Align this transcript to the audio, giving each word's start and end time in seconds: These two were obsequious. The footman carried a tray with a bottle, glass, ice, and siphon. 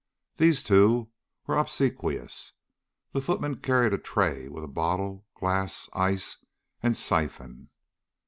These 0.37 0.63
two 0.63 1.11
were 1.45 1.57
obsequious. 1.57 2.53
The 3.11 3.21
footman 3.21 3.57
carried 3.57 3.93
a 3.93 3.99
tray 3.99 4.47
with 4.47 4.63
a 4.63 4.67
bottle, 4.67 5.27
glass, 5.35 5.89
ice, 5.93 6.39
and 6.81 6.97
siphon. 6.97 7.69